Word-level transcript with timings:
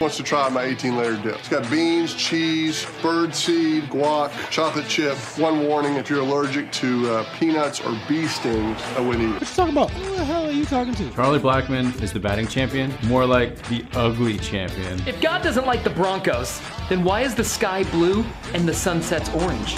Wants 0.00 0.16
to 0.16 0.22
try 0.24 0.48
my 0.48 0.64
18 0.64 0.96
layer 0.96 1.16
dip. 1.16 1.38
It's 1.38 1.48
got 1.48 1.70
beans, 1.70 2.14
cheese, 2.14 2.84
bird 3.00 3.34
seed, 3.34 3.84
guac, 3.84 4.32
chocolate 4.50 4.88
chip. 4.88 5.16
One 5.38 5.66
warning 5.66 5.94
if 5.94 6.10
you're 6.10 6.20
allergic 6.20 6.72
to 6.72 7.10
uh, 7.10 7.24
peanuts 7.38 7.80
or 7.80 7.96
bee 8.08 8.26
stings, 8.26 8.80
I 8.96 9.00
wouldn't 9.00 9.22
eat 9.22 9.36
it. 9.36 9.40
What 9.40 9.40
you 9.40 9.46
talking 9.46 9.72
about? 9.72 9.90
Who 9.92 10.16
the 10.16 10.24
hell 10.24 10.46
are 10.46 10.50
you 10.50 10.64
talking 10.64 10.94
to? 10.94 11.10
Charlie 11.12 11.38
Blackmon 11.38 12.02
is 12.02 12.12
the 12.12 12.20
batting 12.20 12.48
champion, 12.48 12.92
more 13.04 13.24
like 13.24 13.56
the 13.68 13.84
ugly 13.94 14.36
champion. 14.38 15.00
If 15.06 15.20
God 15.20 15.42
doesn't 15.42 15.66
like 15.66 15.84
the 15.84 15.90
Broncos, 15.90 16.60
then 16.88 17.04
why 17.04 17.20
is 17.20 17.34
the 17.34 17.44
sky 17.44 17.84
blue 17.84 18.24
and 18.52 18.66
the 18.68 18.74
sunset's 18.74 19.28
orange? 19.30 19.76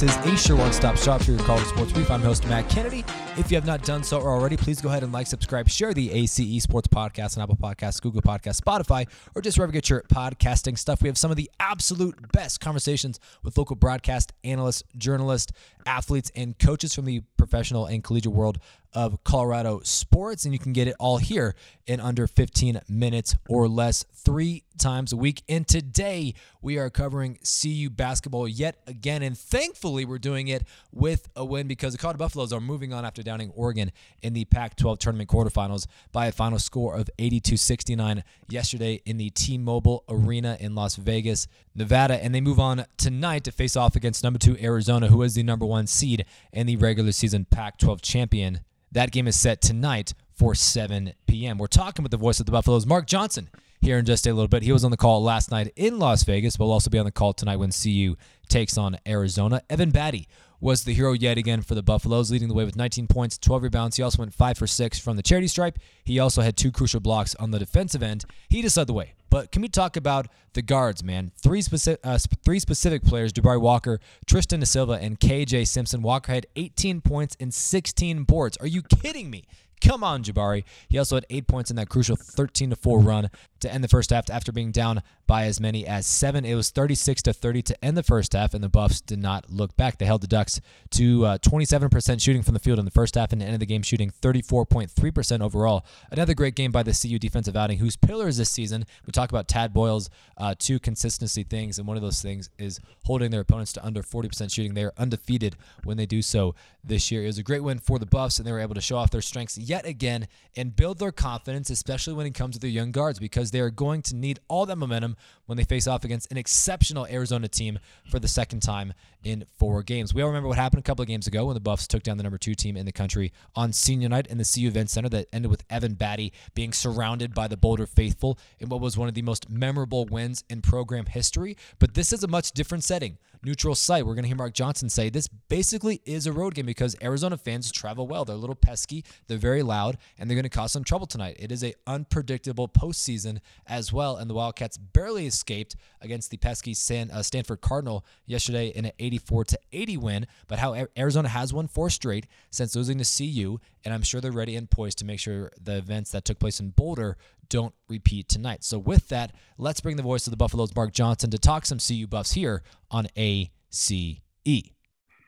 This 0.00 0.16
is 0.16 0.32
a 0.32 0.36
sure 0.38 0.56
one-stop 0.56 0.96
shop 0.96 1.20
for 1.20 1.32
your 1.32 1.40
college 1.40 1.66
sports 1.66 1.92
brief. 1.92 2.10
I'm 2.10 2.22
host 2.22 2.46
Matt 2.48 2.70
Kennedy. 2.70 3.04
If 3.36 3.50
you 3.50 3.56
have 3.58 3.66
not 3.66 3.82
done 3.82 4.02
so 4.02 4.18
already, 4.18 4.56
please 4.56 4.80
go 4.80 4.88
ahead 4.88 5.02
and 5.02 5.12
like, 5.12 5.26
subscribe, 5.26 5.68
share 5.68 5.92
the 5.92 6.10
ACE 6.10 6.62
Sports 6.62 6.88
Podcast 6.88 7.36
on 7.36 7.42
Apple 7.42 7.58
Podcasts, 7.58 8.00
Google 8.00 8.22
Podcasts, 8.22 8.62
Spotify, 8.62 9.06
or 9.34 9.42
just 9.42 9.58
wherever 9.58 9.70
you 9.70 9.74
get 9.74 9.90
your 9.90 10.00
podcasting 10.04 10.78
stuff. 10.78 11.02
We 11.02 11.10
have 11.10 11.18
some 11.18 11.30
of 11.30 11.36
the 11.36 11.50
absolute 11.60 12.32
best 12.32 12.60
conversations 12.60 13.20
with 13.42 13.58
local 13.58 13.76
broadcast 13.76 14.32
analysts, 14.42 14.84
journalists, 14.96 15.52
athletes, 15.84 16.32
and 16.34 16.58
coaches 16.58 16.94
from 16.94 17.04
the 17.04 17.20
professional 17.36 17.84
and 17.84 18.02
collegiate 18.02 18.32
world 18.32 18.58
of 18.92 19.22
Colorado 19.24 19.80
sports, 19.84 20.44
and 20.44 20.52
you 20.52 20.58
can 20.58 20.72
get 20.72 20.88
it 20.88 20.94
all 20.98 21.18
here 21.18 21.54
in 21.86 22.00
under 22.00 22.26
15 22.26 22.80
minutes 22.88 23.36
or 23.48 23.68
less, 23.68 24.04
three 24.14 24.64
times 24.78 25.12
a 25.12 25.16
week. 25.16 25.42
And 25.48 25.66
today 25.66 26.34
we 26.62 26.78
are 26.78 26.90
covering 26.90 27.38
CU 27.42 27.90
basketball 27.90 28.48
yet 28.48 28.76
again, 28.86 29.22
and 29.22 29.36
thankfully 29.36 30.04
we're 30.04 30.18
doing 30.18 30.48
it 30.48 30.64
with 30.92 31.28
a 31.36 31.44
win 31.44 31.66
because 31.66 31.92
the 31.92 31.98
Colorado 31.98 32.18
Buffaloes 32.18 32.52
are 32.52 32.60
moving 32.60 32.92
on 32.92 33.04
after 33.04 33.22
downing 33.22 33.50
Oregon 33.54 33.92
in 34.22 34.32
the 34.32 34.44
Pac-12 34.46 34.98
tournament 34.98 35.30
quarterfinals 35.30 35.86
by 36.12 36.26
a 36.26 36.32
final 36.32 36.58
score 36.58 36.96
of 36.96 37.10
82-69 37.18 38.22
yesterday 38.48 39.00
in 39.04 39.16
the 39.16 39.30
T-Mobile 39.30 40.04
Arena 40.08 40.56
in 40.60 40.74
Las 40.74 40.96
Vegas, 40.96 41.46
Nevada, 41.74 42.22
and 42.22 42.34
they 42.34 42.40
move 42.40 42.58
on 42.58 42.84
tonight 42.96 43.44
to 43.44 43.52
face 43.52 43.76
off 43.76 43.96
against 43.96 44.24
number 44.24 44.38
two 44.38 44.56
Arizona, 44.60 45.08
who 45.08 45.22
is 45.22 45.34
the 45.34 45.42
number 45.42 45.66
one 45.66 45.86
seed 45.86 46.24
and 46.52 46.68
the 46.68 46.76
regular 46.76 47.12
season 47.12 47.44
Pac-12 47.44 48.00
champion. 48.00 48.60
That 48.92 49.12
game 49.12 49.28
is 49.28 49.38
set 49.38 49.60
tonight 49.62 50.14
for 50.32 50.52
7 50.54 51.12
p.m. 51.28 51.58
We're 51.58 51.68
talking 51.68 52.02
with 52.02 52.10
the 52.10 52.16
voice 52.16 52.40
of 52.40 52.46
the 52.46 52.52
Buffaloes, 52.52 52.86
Mark 52.86 53.06
Johnson, 53.06 53.48
here 53.80 53.98
in 53.98 54.04
just 54.04 54.26
a 54.26 54.32
little 54.32 54.48
bit. 54.48 54.64
He 54.64 54.72
was 54.72 54.84
on 54.84 54.90
the 54.90 54.96
call 54.96 55.22
last 55.22 55.52
night 55.52 55.72
in 55.76 56.00
Las 56.00 56.24
Vegas, 56.24 56.56
but 56.56 56.64
will 56.64 56.72
also 56.72 56.90
be 56.90 56.98
on 56.98 57.04
the 57.04 57.12
call 57.12 57.32
tonight 57.32 57.58
when 57.58 57.70
CU 57.70 58.16
takes 58.48 58.76
on 58.76 58.98
Arizona. 59.06 59.62
Evan 59.70 59.92
Battey 59.92 60.26
was 60.60 60.82
the 60.82 60.92
hero 60.92 61.12
yet 61.12 61.38
again 61.38 61.62
for 61.62 61.76
the 61.76 61.84
Buffaloes, 61.84 62.32
leading 62.32 62.48
the 62.48 62.54
way 62.54 62.64
with 62.64 62.74
19 62.74 63.06
points, 63.06 63.38
12 63.38 63.62
rebounds. 63.62 63.96
He 63.96 64.02
also 64.02 64.18
went 64.18 64.34
5 64.34 64.58
for 64.58 64.66
6 64.66 64.98
from 64.98 65.16
the 65.16 65.22
charity 65.22 65.46
stripe. 65.46 65.78
He 66.02 66.18
also 66.18 66.42
had 66.42 66.56
two 66.56 66.72
crucial 66.72 66.98
blocks 66.98 67.36
on 67.36 67.52
the 67.52 67.60
defensive 67.60 68.02
end. 68.02 68.24
He 68.48 68.60
just 68.60 68.76
led 68.76 68.88
the 68.88 68.92
way. 68.92 69.14
But 69.30 69.52
can 69.52 69.62
we 69.62 69.68
talk 69.68 69.96
about 69.96 70.26
the 70.54 70.62
guards, 70.62 71.02
man? 71.04 71.30
Three 71.40 71.62
specific, 71.62 72.00
uh, 72.04 72.18
three 72.44 72.58
specific 72.58 73.04
players: 73.04 73.32
Jabari 73.32 73.60
Walker, 73.60 74.00
Tristan 74.26 74.60
Da 74.60 74.66
Silva, 74.66 74.94
and 74.94 75.18
KJ 75.18 75.66
Simpson. 75.66 76.02
Walker 76.02 76.32
had 76.32 76.46
18 76.56 77.00
points 77.00 77.36
and 77.38 77.54
16 77.54 78.24
boards. 78.24 78.56
Are 78.58 78.66
you 78.66 78.82
kidding 78.82 79.30
me? 79.30 79.44
Come 79.80 80.04
on, 80.04 80.22
Jabari. 80.22 80.64
He 80.88 80.98
also 80.98 81.16
had 81.16 81.26
eight 81.30 81.46
points 81.46 81.70
in 81.70 81.76
that 81.76 81.88
crucial 81.88 82.16
13 82.16 82.70
to 82.70 82.76
4 82.76 83.00
run 83.00 83.30
to 83.60 83.72
end 83.72 83.84
the 83.84 83.88
first 83.88 84.10
half 84.10 84.28
after 84.30 84.52
being 84.52 84.72
down 84.72 85.02
by 85.26 85.44
as 85.44 85.60
many 85.60 85.86
as 85.86 86.06
seven. 86.06 86.44
It 86.44 86.54
was 86.54 86.70
36 86.70 87.22
to 87.22 87.32
30 87.32 87.62
to 87.62 87.84
end 87.84 87.96
the 87.96 88.02
first 88.02 88.32
half, 88.32 88.52
and 88.52 88.64
the 88.64 88.68
Buffs 88.68 89.00
did 89.00 89.18
not 89.18 89.50
look 89.50 89.76
back. 89.76 89.98
They 89.98 90.06
held 90.06 90.22
the 90.22 90.26
Ducks 90.26 90.60
to 90.92 91.24
uh, 91.24 91.38
27% 91.38 92.20
shooting 92.20 92.42
from 92.42 92.54
the 92.54 92.60
field 92.60 92.78
in 92.78 92.84
the 92.84 92.90
first 92.90 93.14
half 93.14 93.32
and 93.32 93.42
ended 93.42 93.60
the 93.60 93.66
game 93.66 93.82
shooting 93.82 94.12
34.3% 94.22 95.40
overall. 95.40 95.84
Another 96.10 96.34
great 96.34 96.54
game 96.54 96.72
by 96.72 96.82
the 96.82 96.92
CU 96.92 97.18
defensive 97.18 97.56
outing, 97.56 97.78
whose 97.78 97.96
pillars 97.96 98.38
this 98.38 98.50
season, 98.50 98.84
we 99.06 99.12
talk 99.12 99.30
about 99.30 99.46
Tad 99.46 99.72
Boyle's 99.72 100.10
uh, 100.36 100.54
two 100.58 100.78
consistency 100.78 101.42
things, 101.42 101.78
and 101.78 101.86
one 101.86 101.96
of 101.96 102.02
those 102.02 102.20
things 102.20 102.50
is 102.58 102.80
holding 103.04 103.30
their 103.30 103.42
opponents 103.42 103.72
to 103.74 103.84
under 103.84 104.02
40% 104.02 104.52
shooting. 104.52 104.74
They 104.74 104.84
are 104.84 104.94
undefeated 104.98 105.56
when 105.84 105.96
they 105.96 106.06
do 106.06 106.22
so 106.22 106.54
this 106.82 107.10
year. 107.10 107.22
It 107.22 107.26
was 107.26 107.38
a 107.38 107.42
great 107.42 107.62
win 107.62 107.78
for 107.78 107.98
the 107.98 108.06
Buffs, 108.06 108.38
and 108.38 108.46
they 108.46 108.52
were 108.52 108.60
able 108.60 108.74
to 108.74 108.80
show 108.80 108.96
off 108.96 109.10
their 109.10 109.22
strengths 109.22 109.58
yet 109.70 109.86
again 109.86 110.26
and 110.56 110.74
build 110.74 110.98
their 110.98 111.12
confidence, 111.12 111.70
especially 111.70 112.12
when 112.12 112.26
it 112.26 112.34
comes 112.34 112.56
to 112.56 112.60
their 112.60 112.68
young 112.68 112.90
guards, 112.90 113.20
because 113.20 113.52
they 113.52 113.60
are 113.60 113.70
going 113.70 114.02
to 114.02 114.16
need 114.16 114.40
all 114.48 114.66
that 114.66 114.76
momentum 114.76 115.16
when 115.46 115.56
they 115.56 115.64
face 115.64 115.86
off 115.86 116.04
against 116.04 116.30
an 116.32 116.36
exceptional 116.36 117.06
Arizona 117.06 117.46
team 117.46 117.78
for 118.10 118.18
the 118.18 118.26
second 118.26 118.60
time 118.60 118.92
in 119.24 119.44
four 119.58 119.82
games. 119.82 120.14
We 120.14 120.22
all 120.22 120.28
remember 120.28 120.48
what 120.48 120.58
happened 120.58 120.80
a 120.80 120.82
couple 120.82 121.02
of 121.02 121.08
games 121.08 121.26
ago 121.26 121.46
when 121.46 121.54
the 121.54 121.60
Buffs 121.60 121.86
took 121.86 122.02
down 122.02 122.16
the 122.16 122.22
number 122.22 122.38
two 122.38 122.54
team 122.54 122.76
in 122.76 122.86
the 122.86 122.92
country 122.92 123.32
on 123.54 123.72
senior 123.72 124.08
night 124.08 124.26
in 124.26 124.38
the 124.38 124.44
CU 124.44 124.68
Event 124.68 124.90
Center 124.90 125.08
that 125.10 125.28
ended 125.32 125.50
with 125.50 125.64
Evan 125.70 125.94
Battey 125.94 126.32
being 126.54 126.72
surrounded 126.72 127.34
by 127.34 127.48
the 127.48 127.56
Boulder 127.56 127.86
faithful 127.86 128.38
in 128.58 128.68
what 128.68 128.80
was 128.80 128.96
one 128.96 129.08
of 129.08 129.14
the 129.14 129.22
most 129.22 129.50
memorable 129.50 130.06
wins 130.06 130.44
in 130.48 130.62
program 130.62 131.06
history. 131.06 131.56
But 131.78 131.94
this 131.94 132.12
is 132.12 132.24
a 132.24 132.28
much 132.28 132.52
different 132.52 132.84
setting. 132.84 133.18
Neutral 133.42 133.74
site. 133.74 134.04
We're 134.04 134.14
going 134.14 134.24
to 134.24 134.28
hear 134.28 134.36
Mark 134.36 134.52
Johnson 134.52 134.90
say 134.90 135.08
this 135.08 135.26
basically 135.26 136.02
is 136.04 136.26
a 136.26 136.32
road 136.32 136.54
game 136.54 136.66
because 136.66 136.94
Arizona 137.02 137.38
fans 137.38 137.72
travel 137.72 138.06
well. 138.06 138.26
They're 138.26 138.36
a 138.36 138.38
little 138.38 138.54
pesky, 138.54 139.02
they're 139.28 139.38
very 139.38 139.62
loud, 139.62 139.96
and 140.18 140.28
they're 140.28 140.34
going 140.34 140.42
to 140.42 140.50
cause 140.50 140.72
some 140.72 140.84
trouble 140.84 141.06
tonight. 141.06 141.36
It 141.38 141.50
is 141.50 141.64
a 141.64 141.74
unpredictable 141.86 142.68
postseason 142.68 143.38
as 143.66 143.94
well, 143.94 144.16
and 144.16 144.28
the 144.28 144.34
Wildcats 144.34 144.76
barely 144.76 145.26
escaped 145.26 145.74
against 146.02 146.30
the 146.30 146.36
pesky 146.36 146.74
San, 146.74 147.10
uh, 147.10 147.22
Stanford 147.22 147.62
Cardinal 147.62 148.04
yesterday 148.26 148.68
in 148.68 148.84
an 148.84 148.92
84 149.10 149.44
to 149.46 149.58
80 149.72 149.96
win. 149.96 150.26
But 150.46 150.60
how 150.60 150.86
Arizona 150.96 151.28
has 151.28 151.52
won 151.52 151.66
four 151.66 151.90
straight 151.90 152.26
since 152.50 152.76
losing 152.76 152.98
to 152.98 153.04
CU, 153.04 153.58
and 153.84 153.92
I'm 153.92 154.02
sure 154.02 154.20
they're 154.20 154.30
ready 154.30 154.54
and 154.54 154.70
poised 154.70 154.98
to 154.98 155.04
make 155.04 155.18
sure 155.18 155.50
the 155.60 155.76
events 155.78 156.12
that 156.12 156.24
took 156.24 156.38
place 156.38 156.60
in 156.60 156.70
Boulder 156.70 157.16
don't 157.48 157.74
repeat 157.88 158.28
tonight. 158.28 158.62
So 158.62 158.78
with 158.78 159.08
that, 159.08 159.32
let's 159.58 159.80
bring 159.80 159.96
the 159.96 160.02
voice 160.04 160.28
of 160.28 160.30
the 160.30 160.36
Buffaloes, 160.36 160.74
Mark 160.76 160.92
Johnson, 160.92 161.30
to 161.30 161.38
talk 161.38 161.66
some 161.66 161.78
CU 161.78 162.06
Buffs 162.06 162.32
here 162.32 162.62
on 162.90 163.08
ACE. 163.16 163.50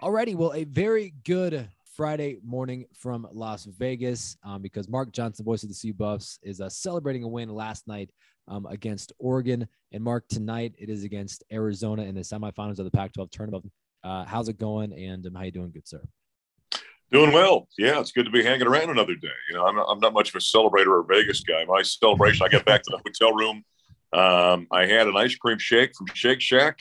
Alrighty, 0.01 0.35
well, 0.37 0.53
a 0.55 0.65
very 0.65 1.13
good 1.25 1.69
Friday 1.97 2.39
morning 2.45 2.87
from 2.95 3.27
Las 3.33 3.65
Vegas 3.65 4.37
um, 4.45 4.63
because 4.63 4.89
Mark 4.89 5.13
Johnson, 5.13 5.45
voice 5.45 5.65
of 5.65 5.69
the 5.69 5.79
CU 5.81 5.93
Buffs, 5.93 6.39
is 6.43 6.61
uh, 6.61 6.69
celebrating 6.69 7.25
a 7.25 7.29
win 7.29 7.49
last 7.49 7.87
night 7.89 8.11
um, 8.49 8.67
against 8.67 9.13
Oregon. 9.19 9.67
And 9.93 10.03
Mark, 10.03 10.27
tonight 10.29 10.75
it 10.79 10.89
is 10.89 11.05
against 11.05 11.45
Arizona 11.53 12.03
in 12.03 12.15
the 12.15 12.23
semifinals 12.23 12.79
of 12.79 12.85
the 12.85 12.91
Pac-12 12.91 13.31
tournament. 13.31 13.71
Uh, 14.05 14.25
how's 14.25 14.49
it 14.49 14.59
going? 14.59 14.93
And 14.93 15.27
um, 15.27 15.35
how 15.35 15.43
you 15.43 15.51
doing, 15.51 15.71
good 15.71 15.87
sir? 15.87 16.03
Doing 17.11 17.33
well. 17.33 17.69
Yeah, 17.77 18.01
it's 18.01 18.11
good 18.11 18.25
to 18.25 18.31
be 18.31 18.43
hanging 18.43 18.67
around 18.67 18.89
another 18.89 19.15
day. 19.15 19.29
You 19.51 19.57
know, 19.57 19.67
I'm 19.67 19.79
I'm 19.79 20.01
not 20.01 20.15
much 20.15 20.31
of 20.31 20.37
a 20.37 20.39
celebrator 20.39 20.99
or 20.99 21.05
Vegas 21.07 21.41
guy. 21.41 21.63
My 21.67 21.83
celebration, 21.83 22.47
I 22.47 22.49
get 22.49 22.65
back 22.65 22.83
to 22.85 22.91
the 22.91 22.97
hotel 23.07 23.35
room. 23.35 23.65
Um, 24.15 24.67
I 24.73 24.87
had 24.87 25.07
an 25.07 25.17
ice 25.17 25.35
cream 25.37 25.59
shake 25.59 25.95
from 25.95 26.07
Shake 26.15 26.41
Shack. 26.41 26.81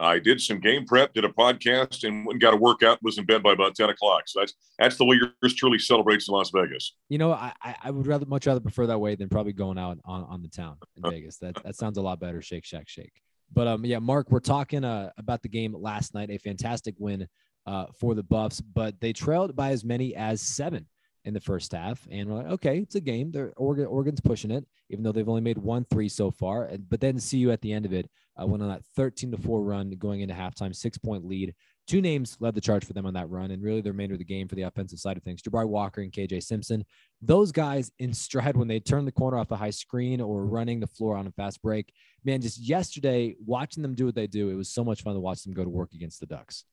I 0.00 0.18
did 0.18 0.40
some 0.40 0.60
game 0.60 0.84
prep, 0.84 1.12
did 1.12 1.24
a 1.24 1.28
podcast, 1.28 2.06
and 2.06 2.24
went 2.24 2.34
and 2.34 2.40
got 2.40 2.54
a 2.54 2.56
workout. 2.56 2.98
Was 3.02 3.18
in 3.18 3.24
bed 3.24 3.42
by 3.42 3.52
about 3.52 3.74
ten 3.74 3.90
o'clock. 3.90 4.22
So 4.26 4.40
that's 4.40 4.54
that's 4.78 4.96
the 4.96 5.04
way 5.04 5.20
yours 5.42 5.54
truly 5.54 5.78
celebrates 5.78 6.28
in 6.28 6.34
Las 6.34 6.50
Vegas. 6.50 6.94
You 7.08 7.18
know, 7.18 7.32
I 7.32 7.52
I 7.62 7.90
would 7.90 8.06
rather 8.06 8.26
much 8.26 8.46
rather 8.46 8.60
prefer 8.60 8.86
that 8.86 8.98
way 8.98 9.14
than 9.14 9.28
probably 9.28 9.52
going 9.52 9.78
out 9.78 9.98
on, 10.04 10.24
on 10.24 10.42
the 10.42 10.48
town 10.48 10.76
in 10.96 11.10
Vegas. 11.10 11.38
That 11.38 11.62
that 11.64 11.76
sounds 11.76 11.98
a 11.98 12.02
lot 12.02 12.20
better. 12.20 12.40
Shake 12.42 12.64
Shack 12.64 12.88
Shake. 12.88 13.12
But 13.52 13.66
um, 13.66 13.84
yeah, 13.84 13.98
Mark, 13.98 14.30
we're 14.30 14.40
talking 14.40 14.84
uh, 14.84 15.10
about 15.18 15.42
the 15.42 15.48
game 15.48 15.74
last 15.74 16.14
night. 16.14 16.30
A 16.30 16.38
fantastic 16.38 16.94
win 16.98 17.26
uh, 17.66 17.86
for 17.98 18.14
the 18.14 18.22
Buffs, 18.22 18.60
but 18.60 19.00
they 19.00 19.12
trailed 19.12 19.56
by 19.56 19.70
as 19.70 19.84
many 19.84 20.14
as 20.14 20.40
seven 20.40 20.86
in 21.24 21.34
the 21.34 21.40
first 21.40 21.72
half. 21.72 22.06
And 22.10 22.28
we're 22.28 22.36
like, 22.36 22.52
okay, 22.52 22.78
it's 22.78 22.94
a 22.94 23.00
game. 23.00 23.30
They're 23.30 23.52
Oregon, 23.56 23.86
Oregon's 23.86 24.20
pushing 24.20 24.50
it, 24.50 24.64
even 24.90 25.02
though 25.02 25.12
they've 25.12 25.28
only 25.28 25.40
made 25.40 25.58
one 25.58 25.84
three 25.90 26.08
so 26.08 26.30
far. 26.30 26.64
And, 26.64 26.88
But 26.88 27.00
then 27.00 27.18
CU 27.18 27.50
at 27.50 27.60
the 27.60 27.72
end 27.72 27.84
of 27.84 27.92
it 27.92 28.08
uh, 28.40 28.46
went 28.46 28.62
on 28.62 28.68
that 28.68 28.84
13 28.96 29.30
to 29.32 29.38
four 29.38 29.62
run 29.62 29.90
going 29.98 30.20
into 30.20 30.34
halftime, 30.34 30.74
six 30.74 30.98
point 30.98 31.24
lead. 31.26 31.54
Two 31.86 32.02
names 32.02 32.36
led 32.38 32.54
the 32.54 32.60
charge 32.60 32.84
for 32.84 32.92
them 32.92 33.06
on 33.06 33.14
that 33.14 33.30
run, 33.30 33.50
and 33.50 33.62
really 33.62 33.80
the 33.80 33.90
remainder 33.90 34.14
of 34.14 34.18
the 34.18 34.24
game 34.24 34.46
for 34.46 34.56
the 34.56 34.62
offensive 34.62 34.98
side 34.98 35.16
of 35.16 35.22
things. 35.22 35.40
Jabari 35.40 35.66
Walker 35.66 36.02
and 36.02 36.12
KJ 36.12 36.42
Simpson. 36.42 36.84
Those 37.22 37.50
guys 37.50 37.90
in 37.98 38.12
stride 38.12 38.56
when 38.56 38.68
they 38.68 38.78
turn 38.78 39.06
the 39.06 39.12
corner 39.12 39.38
off 39.38 39.50
a 39.50 39.56
high 39.56 39.70
screen 39.70 40.20
or 40.20 40.44
running 40.44 40.80
the 40.80 40.86
floor 40.86 41.16
on 41.16 41.26
a 41.26 41.32
fast 41.32 41.62
break. 41.62 41.92
Man, 42.24 42.42
just 42.42 42.58
yesterday 42.58 43.36
watching 43.44 43.82
them 43.82 43.94
do 43.94 44.04
what 44.04 44.14
they 44.14 44.26
do, 44.26 44.50
it 44.50 44.54
was 44.54 44.68
so 44.68 44.84
much 44.84 45.02
fun 45.02 45.14
to 45.14 45.20
watch 45.20 45.42
them 45.44 45.54
go 45.54 45.64
to 45.64 45.70
work 45.70 45.94
against 45.94 46.20
the 46.20 46.26
Ducks. 46.26 46.64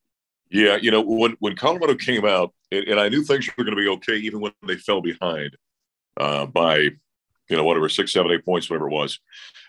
Yeah, 0.51 0.75
you 0.75 0.91
know, 0.91 1.01
when 1.01 1.35
when 1.39 1.55
Colorado 1.55 1.95
came 1.95 2.25
out, 2.25 2.53
and, 2.71 2.87
and 2.87 2.99
I 2.99 3.09
knew 3.09 3.23
things 3.23 3.49
were 3.57 3.63
going 3.63 3.75
to 3.75 3.81
be 3.81 3.89
okay, 3.89 4.15
even 4.17 4.41
when 4.41 4.51
they 4.67 4.75
fell 4.75 5.01
behind 5.01 5.55
uh, 6.19 6.45
by, 6.45 6.77
you 6.77 7.57
know, 7.57 7.63
whatever 7.63 7.89
six, 7.89 8.11
seven, 8.13 8.31
eight 8.31 8.45
points, 8.45 8.69
whatever 8.69 8.87
it 8.87 8.93
was, 8.93 9.19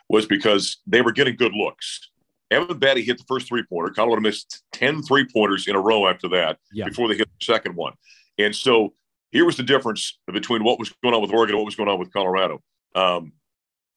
was 0.08 0.26
because 0.26 0.78
they 0.86 1.02
were 1.02 1.12
getting 1.12 1.36
good 1.36 1.52
looks. 1.52 2.10
Evan 2.50 2.78
Battey 2.78 3.04
hit 3.04 3.18
the 3.18 3.24
first 3.26 3.48
three 3.48 3.64
pointer. 3.64 3.92
Colorado 3.92 4.20
missed 4.20 4.62
10 4.72 5.02
three 5.02 5.26
pointers 5.32 5.66
in 5.66 5.74
a 5.74 5.80
row 5.80 6.06
after 6.06 6.28
that 6.28 6.58
Yeah. 6.72 6.84
before 6.86 7.08
they 7.08 7.16
hit 7.16 7.28
the 7.38 7.44
second 7.44 7.74
one. 7.74 7.94
And 8.38 8.54
so 8.54 8.94
here 9.32 9.44
was 9.44 9.56
the 9.56 9.64
difference 9.64 10.18
between 10.32 10.62
what 10.62 10.78
was 10.78 10.92
going 11.02 11.14
on 11.14 11.22
with 11.22 11.32
Oregon 11.32 11.54
and 11.54 11.58
what 11.60 11.66
was 11.66 11.74
going 11.74 11.88
on 11.88 11.98
with 11.98 12.12
Colorado. 12.12 12.62
Um, 12.94 13.32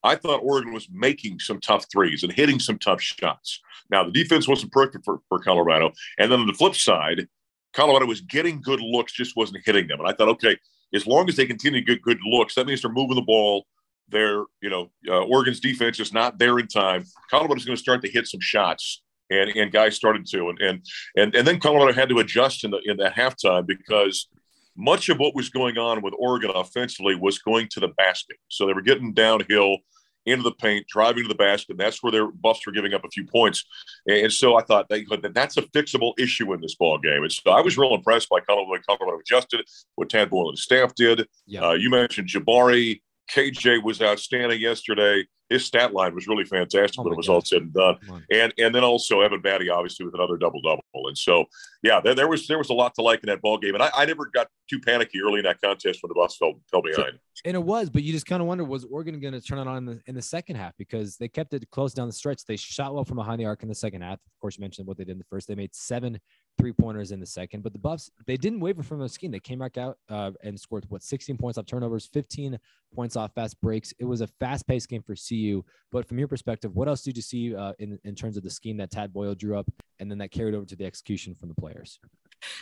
I 0.03 0.15
thought 0.15 0.39
Oregon 0.41 0.73
was 0.73 0.87
making 0.91 1.39
some 1.39 1.59
tough 1.59 1.85
threes 1.91 2.23
and 2.23 2.31
hitting 2.31 2.57
some 2.59 2.79
tough 2.79 3.01
shots. 3.01 3.59
Now, 3.91 4.03
the 4.03 4.11
defense 4.11 4.47
wasn't 4.47 4.71
perfect 4.71 5.05
for, 5.05 5.19
for 5.29 5.39
Colorado. 5.39 5.91
And 6.17 6.31
then 6.31 6.39
on 6.39 6.47
the 6.47 6.53
flip 6.53 6.73
side, 6.75 7.27
Colorado 7.73 8.05
was 8.07 8.21
getting 8.21 8.61
good 8.61 8.79
looks, 8.81 9.13
just 9.13 9.35
wasn't 9.35 9.61
hitting 9.65 9.87
them. 9.87 9.99
And 9.99 10.07
I 10.09 10.13
thought, 10.13 10.29
okay, 10.29 10.57
as 10.93 11.05
long 11.05 11.29
as 11.29 11.35
they 11.35 11.45
continue 11.45 11.81
to 11.81 11.85
get 11.85 12.01
good 12.01 12.19
looks, 12.25 12.55
that 12.55 12.65
means 12.65 12.81
they're 12.81 12.91
moving 12.91 13.15
the 13.15 13.21
ball. 13.21 13.67
They're, 14.09 14.43
you 14.61 14.69
know, 14.69 14.91
uh, 15.07 15.23
Oregon's 15.23 15.59
defense 15.59 15.99
is 15.99 16.13
not 16.13 16.39
there 16.39 16.59
in 16.59 16.67
time. 16.67 17.03
Colorado 17.29 17.49
Colorado's 17.49 17.65
going 17.65 17.75
to 17.75 17.81
start 17.81 18.01
to 18.03 18.09
hit 18.09 18.27
some 18.27 18.41
shots. 18.41 19.01
And, 19.31 19.51
and 19.55 19.71
guys 19.71 19.95
started 19.95 20.25
to 20.25 20.49
and, 20.49 20.59
and 20.59 20.85
and 21.15 21.35
and 21.35 21.47
then 21.47 21.59
Colorado 21.59 21.93
had 21.93 22.09
to 22.09 22.17
adjust 22.17 22.63
in 22.63 22.71
the 22.71 22.81
in 22.85 22.97
that 22.97 23.13
halftime 23.13 23.67
because 23.67 24.27
much 24.75 25.09
of 25.09 25.19
what 25.19 25.35
was 25.35 25.49
going 25.49 25.77
on 25.77 26.01
with 26.01 26.15
Oregon 26.17 26.51
offensively 26.55 27.13
was 27.13 27.37
going 27.37 27.67
to 27.71 27.79
the 27.79 27.89
basket. 27.89 28.37
So 28.47 28.65
they 28.65 28.73
were 28.73 28.81
getting 28.81 29.13
downhill 29.13 29.77
into 30.25 30.43
the 30.43 30.51
paint, 30.51 30.87
driving 30.87 31.23
to 31.23 31.29
the 31.29 31.35
basket. 31.35 31.71
And 31.71 31.79
that's 31.79 32.01
where 32.01 32.11
their 32.11 32.27
Buffs 32.27 32.65
were 32.65 32.71
giving 32.71 32.93
up 32.93 33.03
a 33.03 33.09
few 33.09 33.25
points. 33.25 33.65
And 34.07 34.31
so 34.31 34.57
I 34.57 34.63
thought 34.63 34.87
that 34.89 35.31
that's 35.33 35.57
a 35.57 35.63
fixable 35.63 36.13
issue 36.17 36.53
in 36.53 36.61
this 36.61 36.75
ball 36.75 36.97
game. 36.97 37.23
And 37.23 37.31
so 37.31 37.51
I 37.51 37.61
was 37.61 37.77
real 37.77 37.93
impressed 37.93 38.29
by 38.29 38.39
Colorado, 38.39 38.81
Colorado 38.87 39.19
adjusted, 39.19 39.65
what 39.95 40.09
Tad 40.09 40.29
Boyle 40.29 40.49
and 40.49 40.57
staff 40.57 40.93
did. 40.95 41.27
Yeah. 41.45 41.67
Uh, 41.67 41.73
you 41.73 41.89
mentioned 41.89 42.29
Jabari. 42.29 43.01
KJ 43.33 43.83
was 43.83 44.01
outstanding 44.01 44.59
yesterday 44.59 45.25
his 45.49 45.65
stat 45.65 45.93
line 45.93 46.13
was 46.13 46.27
really 46.27 46.45
fantastic 46.45 46.99
oh 46.99 47.03
when 47.03 47.13
it 47.13 47.17
was 47.17 47.27
all 47.27 47.41
said 47.41 47.63
and 47.63 47.73
done. 47.73 47.97
And 48.31 48.53
and 48.57 48.73
then 48.73 48.83
also 48.83 49.21
Evan 49.21 49.41
Battey, 49.41 49.71
obviously 49.71 50.05
with 50.05 50.13
another 50.13 50.37
double 50.37 50.61
double. 50.61 50.83
And 50.93 51.17
so 51.17 51.45
yeah, 51.81 51.99
there, 51.99 52.15
there, 52.15 52.27
was 52.27 52.47
there 52.47 52.59
was 52.59 52.69
a 52.69 52.73
lot 52.73 52.93
to 52.95 53.01
like 53.01 53.21
in 53.23 53.27
that 53.27 53.41
ball 53.41 53.57
game. 53.57 53.73
And 53.73 53.83
I, 53.83 53.89
I 53.95 54.05
never 54.05 54.27
got 54.27 54.47
too 54.69 54.79
panicky 54.79 55.21
early 55.21 55.39
in 55.39 55.43
that 55.43 55.59
contest 55.61 56.03
when 56.03 56.09
the 56.09 56.13
Buffs 56.13 56.37
fell, 56.37 56.53
fell 56.69 56.81
behind. 56.81 57.13
So, 57.33 57.41
and 57.45 57.55
it 57.55 57.63
was, 57.63 57.89
but 57.89 58.03
you 58.03 58.11
just 58.11 58.25
kind 58.25 58.41
of 58.41 58.47
wonder 58.47 58.63
was 58.63 58.85
Oregon 58.85 59.19
going 59.19 59.33
to 59.33 59.41
turn 59.41 59.59
it 59.59 59.67
on 59.67 59.77
in 59.77 59.85
the 59.85 60.01
in 60.07 60.15
the 60.15 60.21
second 60.21 60.57
half 60.57 60.73
because 60.77 61.17
they 61.17 61.27
kept 61.27 61.53
it 61.53 61.69
close 61.71 61.93
down 61.93 62.07
the 62.07 62.13
stretch. 62.13 62.45
They 62.45 62.57
shot 62.57 62.93
well 62.93 63.05
from 63.05 63.17
behind 63.17 63.39
the 63.39 63.45
arc 63.45 63.63
in 63.63 63.69
the 63.69 63.75
second 63.75 64.01
half. 64.01 64.15
Of 64.15 64.39
course, 64.41 64.57
you 64.57 64.61
mentioned 64.61 64.87
what 64.87 64.97
they 64.97 65.05
did 65.05 65.13
in 65.13 65.17
the 65.17 65.25
first. 65.25 65.47
They 65.47 65.55
made 65.55 65.73
seven 65.73 66.19
three 66.57 66.73
pointers 66.73 67.11
in 67.11 67.19
the 67.21 67.25
second, 67.25 67.63
but 67.63 67.71
the 67.71 67.79
Buffs 67.79 68.11
they 68.27 68.35
didn't 68.35 68.59
waver 68.59 68.83
from 68.83 68.99
the 68.99 69.09
scheme. 69.09 69.31
They 69.31 69.39
came 69.39 69.59
back 69.59 69.77
out 69.77 69.97
uh, 70.09 70.31
and 70.43 70.59
scored 70.59 70.85
what 70.89 71.01
16 71.01 71.37
points 71.37 71.57
off 71.57 71.65
turnovers, 71.65 72.09
15 72.11 72.59
points 72.93 73.15
off 73.15 73.33
fast 73.33 73.59
breaks. 73.61 73.93
It 73.99 74.05
was 74.05 74.21
a 74.21 74.27
fast 74.27 74.67
paced 74.67 74.89
game 74.89 75.01
for 75.01 75.15
CU, 75.15 75.63
but 75.91 76.05
from 76.07 76.19
your 76.19 76.27
perspective, 76.27 76.75
what 76.75 76.87
else 76.87 77.01
did 77.01 77.15
you 77.15 77.23
see 77.23 77.55
uh, 77.55 77.73
in, 77.79 77.97
in 78.03 78.15
terms 78.15 78.35
of 78.35 78.43
the 78.43 78.49
scheme 78.49 78.77
that 78.77 78.91
Tad 78.91 79.13
Boyle 79.13 79.35
drew 79.35 79.57
up 79.57 79.69
and 79.99 80.11
then 80.11 80.17
that 80.17 80.31
carried 80.31 80.55
over 80.55 80.65
to 80.65 80.75
the 80.75 80.85
execution 80.85 81.35
from 81.35 81.49
the 81.49 81.55
players? 81.55 81.99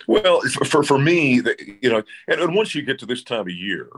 Well, 0.07 0.41
for, 0.41 0.83
for 0.83 0.97
me, 0.97 1.41
you 1.81 1.89
know, 1.89 2.03
and, 2.27 2.41
and 2.41 2.56
once 2.56 2.74
you 2.74 2.81
get 2.81 3.00
to 3.00 3.06
this 3.06 3.24
time 3.24 3.41
of 3.41 3.50
year, 3.50 3.89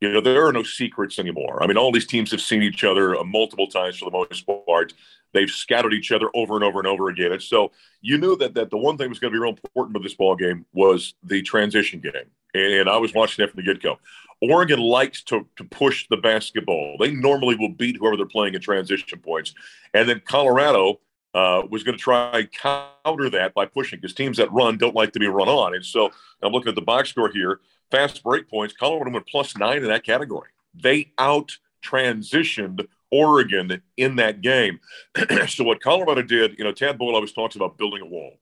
you 0.00 0.12
know, 0.12 0.20
there 0.20 0.46
are 0.46 0.52
no 0.52 0.62
secrets 0.62 1.18
anymore. 1.18 1.62
I 1.62 1.66
mean, 1.66 1.78
all 1.78 1.92
these 1.92 2.06
teams 2.06 2.30
have 2.32 2.40
seen 2.40 2.62
each 2.62 2.84
other 2.84 3.16
uh, 3.16 3.24
multiple 3.24 3.66
times 3.66 3.98
for 3.98 4.10
the 4.10 4.10
most 4.10 4.46
part. 4.66 4.92
They've 5.32 5.50
scattered 5.50 5.94
each 5.94 6.12
other 6.12 6.28
over 6.34 6.54
and 6.54 6.64
over 6.64 6.78
and 6.78 6.86
over 6.86 7.08
again. 7.08 7.32
And 7.32 7.42
so 7.42 7.72
you 8.02 8.18
knew 8.18 8.36
that 8.36 8.54
that 8.54 8.70
the 8.70 8.76
one 8.76 8.96
thing 8.96 9.06
that 9.06 9.10
was 9.10 9.18
going 9.18 9.32
to 9.32 9.36
be 9.36 9.42
real 9.42 9.50
important 9.50 9.94
with 9.94 10.02
this 10.02 10.14
ball 10.14 10.36
game 10.36 10.66
was 10.72 11.14
the 11.22 11.42
transition 11.42 12.00
game. 12.00 12.30
And 12.54 12.88
I 12.88 12.98
was 12.98 13.14
watching 13.14 13.42
that 13.42 13.52
from 13.52 13.64
the 13.64 13.72
get 13.72 13.82
go. 13.82 13.98
Oregon 14.42 14.78
likes 14.78 15.22
to, 15.24 15.46
to 15.56 15.64
push 15.64 16.06
the 16.08 16.18
basketball. 16.18 16.96
They 16.98 17.12
normally 17.12 17.56
will 17.56 17.70
beat 17.70 17.96
whoever 17.96 18.16
they're 18.16 18.26
playing 18.26 18.54
in 18.54 18.60
transition 18.60 19.18
points. 19.20 19.54
And 19.94 20.08
then 20.08 20.20
Colorado 20.24 21.00
uh, 21.34 21.62
was 21.68 21.82
going 21.82 21.96
to 21.96 22.02
try 22.02 22.44
counter 22.52 23.28
that 23.30 23.52
by 23.54 23.66
pushing 23.66 23.98
because 23.98 24.14
teams 24.14 24.36
that 24.36 24.52
run 24.52 24.78
don't 24.78 24.94
like 24.94 25.12
to 25.12 25.18
be 25.18 25.26
run 25.26 25.48
on. 25.48 25.74
And 25.74 25.84
so 25.84 26.10
I'm 26.42 26.52
looking 26.52 26.68
at 26.68 26.74
the 26.74 26.82
box 26.82 27.10
score 27.10 27.30
here. 27.30 27.60
Fast 27.90 28.22
break 28.22 28.48
points, 28.48 28.74
Colorado 28.74 29.10
went 29.10 29.26
plus 29.26 29.56
nine 29.56 29.78
in 29.78 29.88
that 29.88 30.04
category. 30.04 30.48
They 30.74 31.12
out 31.18 31.56
transitioned 31.84 32.86
Oregon 33.10 33.82
in 33.96 34.16
that 34.16 34.40
game. 34.40 34.80
so 35.48 35.64
what 35.64 35.80
Colorado 35.80 36.22
did, 36.22 36.56
you 36.58 36.64
know, 36.64 36.72
Tad 36.72 36.98
Boyle 36.98 37.14
always 37.14 37.32
talks 37.32 37.56
about 37.56 37.78
building 37.78 38.02
a 38.02 38.06
wall 38.06 38.38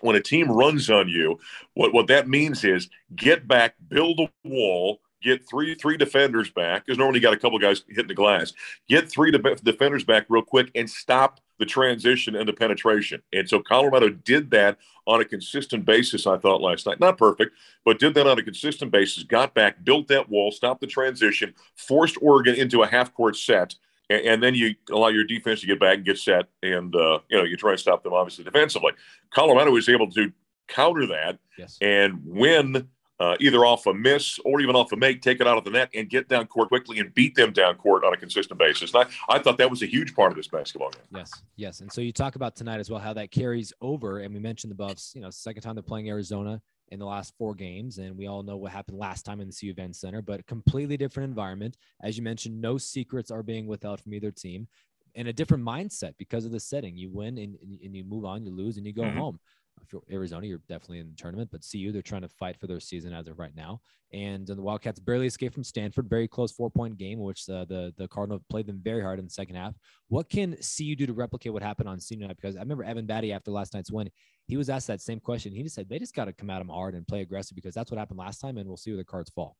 when 0.00 0.16
a 0.16 0.20
team 0.20 0.50
runs 0.50 0.90
on 0.90 1.08
you, 1.08 1.38
what, 1.74 1.92
what 1.92 2.06
that 2.08 2.28
means 2.28 2.64
is 2.64 2.88
get 3.14 3.48
back, 3.48 3.74
build 3.88 4.20
a 4.20 4.28
wall, 4.44 5.00
get 5.22 5.48
three 5.48 5.74
three 5.74 5.96
defenders 5.96 6.50
back 6.50 6.86
because 6.86 6.98
normally 6.98 7.18
you 7.18 7.22
got 7.22 7.34
a 7.34 7.38
couple 7.38 7.58
guys 7.58 7.82
hitting 7.88 8.08
the 8.08 8.14
glass. 8.14 8.52
Get 8.88 9.10
three 9.10 9.30
de- 9.30 9.56
defenders 9.56 10.04
back 10.04 10.26
real 10.28 10.42
quick 10.42 10.70
and 10.74 10.88
stop 10.88 11.40
the 11.58 11.66
transition 11.66 12.36
and 12.36 12.48
the 12.48 12.52
penetration. 12.52 13.22
And 13.32 13.48
so 13.48 13.60
Colorado 13.60 14.08
did 14.08 14.50
that 14.52 14.78
on 15.06 15.20
a 15.20 15.24
consistent 15.24 15.84
basis. 15.84 16.26
I 16.26 16.38
thought 16.38 16.60
last 16.60 16.86
night, 16.86 17.00
not 17.00 17.18
perfect, 17.18 17.52
but 17.84 17.98
did 17.98 18.14
that 18.14 18.26
on 18.26 18.38
a 18.38 18.42
consistent 18.42 18.90
basis. 18.90 19.24
Got 19.24 19.54
back, 19.54 19.84
built 19.84 20.08
that 20.08 20.28
wall, 20.28 20.50
stopped 20.50 20.80
the 20.80 20.86
transition, 20.86 21.54
forced 21.76 22.16
Oregon 22.20 22.54
into 22.54 22.82
a 22.82 22.86
half 22.86 23.12
court 23.14 23.36
set. 23.36 23.74
And, 24.10 24.26
and 24.26 24.42
then 24.42 24.54
you 24.54 24.74
allow 24.90 25.08
your 25.08 25.24
defense 25.24 25.60
to 25.60 25.66
get 25.66 25.80
back 25.80 25.96
and 25.96 26.04
get 26.04 26.18
set, 26.18 26.46
and 26.62 26.94
uh, 26.94 27.18
you 27.28 27.36
know 27.36 27.44
you 27.44 27.56
try 27.56 27.72
to 27.72 27.78
stop 27.78 28.02
them 28.02 28.14
obviously 28.14 28.44
defensively. 28.44 28.92
Colorado 29.30 29.70
was 29.70 29.88
able 29.88 30.10
to 30.12 30.32
counter 30.68 31.06
that 31.06 31.38
yes. 31.58 31.76
and 31.80 32.20
win 32.24 32.88
uh, 33.20 33.36
either 33.40 33.64
off 33.64 33.86
a 33.86 33.94
miss 33.94 34.38
or 34.44 34.60
even 34.60 34.76
off 34.76 34.92
a 34.92 34.96
make, 34.96 35.22
take 35.22 35.40
it 35.40 35.46
out 35.46 35.58
of 35.58 35.64
the 35.64 35.70
net 35.70 35.90
and 35.94 36.08
get 36.08 36.28
down 36.28 36.46
court 36.46 36.68
quickly 36.68 36.98
and 36.98 37.12
beat 37.14 37.34
them 37.34 37.52
down 37.52 37.74
court 37.76 38.04
on 38.04 38.12
a 38.12 38.16
consistent 38.16 38.58
basis. 38.58 38.94
And 38.94 39.04
I, 39.04 39.36
I 39.36 39.38
thought 39.38 39.58
that 39.58 39.70
was 39.70 39.82
a 39.82 39.86
huge 39.86 40.14
part 40.14 40.30
of 40.30 40.36
this 40.36 40.48
basketball 40.48 40.90
game. 40.90 41.02
Yes, 41.14 41.32
yes. 41.56 41.80
And 41.80 41.92
so 41.92 42.00
you 42.00 42.12
talk 42.12 42.36
about 42.36 42.54
tonight 42.54 42.78
as 42.78 42.90
well, 42.90 43.00
how 43.00 43.12
that 43.14 43.30
carries 43.30 43.72
over. 43.80 44.20
And 44.20 44.32
we 44.32 44.40
mentioned 44.40 44.70
the 44.70 44.76
Buffs, 44.76 45.12
you 45.14 45.20
know, 45.20 45.30
second 45.30 45.62
time 45.62 45.74
they're 45.74 45.82
playing 45.82 46.08
Arizona 46.08 46.60
in 46.90 46.98
the 46.98 47.06
last 47.06 47.34
four 47.36 47.54
games. 47.54 47.98
And 47.98 48.16
we 48.16 48.28
all 48.28 48.42
know 48.42 48.56
what 48.56 48.72
happened 48.72 48.98
last 48.98 49.24
time 49.24 49.40
in 49.40 49.48
the 49.48 49.54
CU 49.54 49.70
Event 49.70 49.96
Center, 49.96 50.22
but 50.22 50.46
completely 50.46 50.96
different 50.96 51.28
environment. 51.28 51.76
As 52.02 52.16
you 52.16 52.22
mentioned, 52.22 52.60
no 52.60 52.78
secrets 52.78 53.30
are 53.30 53.42
being 53.42 53.66
withheld 53.66 54.00
from 54.00 54.14
either 54.14 54.30
team 54.30 54.68
and 55.16 55.26
a 55.26 55.32
different 55.32 55.64
mindset 55.64 56.14
because 56.18 56.44
of 56.44 56.52
the 56.52 56.60
setting. 56.60 56.96
You 56.96 57.10
win 57.10 57.38
and, 57.38 57.58
and 57.82 57.96
you 57.96 58.04
move 58.04 58.24
on, 58.24 58.46
you 58.46 58.52
lose, 58.52 58.76
and 58.76 58.86
you 58.86 58.92
go 58.92 59.02
mm-hmm. 59.02 59.18
home 59.18 59.40
you're 59.92 60.02
Arizona, 60.10 60.46
you're 60.46 60.62
definitely 60.68 60.98
in 60.98 61.08
the 61.08 61.16
tournament. 61.16 61.50
But 61.50 61.62
CU, 61.70 61.92
they're 61.92 62.02
trying 62.02 62.22
to 62.22 62.28
fight 62.28 62.58
for 62.58 62.66
their 62.66 62.80
season 62.80 63.12
as 63.12 63.26
of 63.26 63.38
right 63.38 63.54
now. 63.54 63.80
And 64.12 64.46
the 64.46 64.60
Wildcats 64.60 65.00
barely 65.00 65.26
escaped 65.26 65.54
from 65.54 65.64
Stanford, 65.64 66.08
very 66.08 66.26
close 66.26 66.52
four 66.52 66.70
point 66.70 66.96
game, 66.96 67.20
which 67.20 67.48
uh, 67.48 67.64
the 67.66 67.92
the 67.98 68.08
Cardinal 68.08 68.42
played 68.50 68.66
them 68.66 68.80
very 68.82 69.02
hard 69.02 69.18
in 69.18 69.26
the 69.26 69.30
second 69.30 69.56
half. 69.56 69.74
What 70.08 70.30
can 70.30 70.56
CU 70.56 70.96
do 70.96 71.06
to 71.06 71.12
replicate 71.12 71.52
what 71.52 71.62
happened 71.62 71.88
on 71.88 72.00
senior 72.00 72.26
night? 72.26 72.36
Because 72.40 72.56
I 72.56 72.60
remember 72.60 72.84
Evan 72.84 73.06
Battey 73.06 73.34
after 73.34 73.50
last 73.50 73.74
night's 73.74 73.92
win, 73.92 74.10
he 74.46 74.56
was 74.56 74.70
asked 74.70 74.86
that 74.86 75.02
same 75.02 75.20
question. 75.20 75.52
He 75.52 75.62
just 75.62 75.74
said 75.74 75.88
they 75.88 75.98
just 75.98 76.14
got 76.14 76.24
to 76.24 76.32
come 76.32 76.50
at 76.50 76.58
them 76.58 76.68
hard 76.68 76.94
and 76.94 77.06
play 77.06 77.20
aggressive 77.20 77.54
because 77.54 77.74
that's 77.74 77.90
what 77.90 77.98
happened 77.98 78.18
last 78.18 78.38
time, 78.38 78.56
and 78.56 78.66
we'll 78.66 78.78
see 78.78 78.90
where 78.90 78.98
the 78.98 79.04
cards 79.04 79.30
fall. 79.30 79.56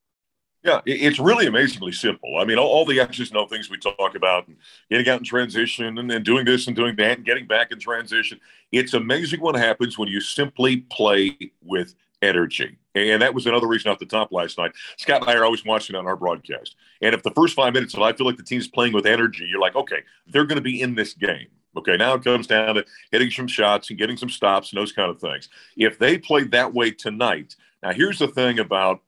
Yeah, 0.65 0.81
it's 0.85 1.21
really 1.21 1.47
amazingly 1.47 1.93
simple. 1.93 2.39
I 2.39 2.45
mean, 2.45 2.59
all, 2.59 2.67
all 2.67 2.85
the 2.85 2.99
X's 2.99 3.29
and 3.29 3.39
O 3.39 3.47
things 3.47 3.71
we 3.71 3.79
talk 3.79 4.17
about, 4.17 4.49
and 4.49 4.57
getting 4.91 5.09
out 5.09 5.21
in 5.21 5.25
transition, 5.25 5.99
and 5.99 6.11
then 6.11 6.23
doing 6.25 6.45
this 6.45 6.67
and 6.67 6.75
doing 6.75 6.97
that, 6.97 7.19
and 7.19 7.25
getting 7.25 7.47
back 7.47 7.71
in 7.71 7.79
transition. 7.79 8.41
It's 8.73 8.93
amazing 8.93 9.41
what 9.41 9.55
happens 9.55 9.97
when 9.97 10.09
you 10.09 10.21
simply 10.21 10.79
play 10.79 11.38
with 11.62 11.95
energy. 12.23 12.77
And 12.95 13.23
that 13.23 13.35
was 13.35 13.47
another 13.47 13.69
reason 13.69 13.91
off 13.91 14.00
the 14.00 14.07
top 14.07 14.33
last 14.33 14.59
night. 14.59 14.73
Scott 14.97 15.23
and 15.23 15.31
I 15.31 15.35
are 15.35 15.45
always 15.45 15.65
watching 15.65 15.95
on 15.95 16.07
our 16.07 16.17
broadcast. 16.17 16.75
And 17.00 17.15
if 17.15 17.23
the 17.23 17.31
first 17.31 17.55
five 17.55 17.73
minutes, 17.73 17.95
of 17.95 18.03
I 18.03 18.12
feel 18.12 18.27
like 18.27 18.37
the 18.37 18.43
team's 18.43 18.67
playing 18.67 18.93
with 18.93 19.07
energy, 19.07 19.47
you're 19.49 19.61
like, 19.61 19.77
okay, 19.77 20.03
they're 20.27 20.47
going 20.47 20.57
to 20.57 20.62
be 20.62 20.83
in 20.83 20.97
this 20.97 21.15
game. 21.15 21.47
Okay, 21.77 21.97
now 21.97 22.15
it 22.15 22.25
comes 22.25 22.49
down 22.49 22.75
to 22.75 22.85
hitting 23.12 23.31
some 23.31 23.47
shots 23.47 23.91
and 23.91 23.99
getting 23.99 24.17
some 24.17 24.31
stops 24.31 24.73
and 24.73 24.81
those 24.81 24.91
kind 24.91 25.11
of 25.11 25.21
things. 25.21 25.49
If 25.77 25.99
they 25.99 26.19
played 26.19 26.50
that 26.50 26.75
way 26.75 26.91
tonight, 26.91 27.55
now 27.83 27.93
here's 27.93 28.19
the 28.19 28.27
thing 28.27 28.59
about 28.59 29.03